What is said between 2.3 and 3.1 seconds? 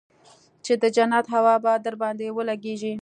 ولګېږي.